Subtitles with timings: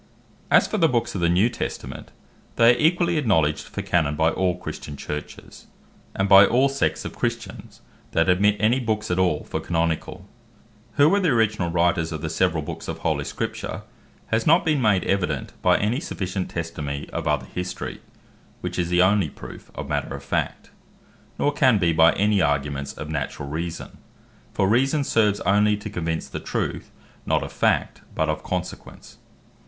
[0.49, 2.09] As for the Books of the New Testament,
[2.55, 5.67] they are equally acknowledged for Canon by all Christian Churches,
[6.15, 7.81] and by all sects of Christians,
[8.13, 10.17] that admit any Books at all for Canonicall.
[10.17, 13.83] Their Antiquity Who were the originall writers of the severall Books of Holy Scripture,
[14.31, 18.01] has not been made evident by any sufficient testimony of other History,
[18.61, 20.71] (which is the only proof of matter of fact);
[21.37, 23.99] nor can be by any arguments of naturall Reason;
[24.51, 26.89] for Reason serves only to convince the truth
[27.23, 29.19] (not of fact, but) of consequence.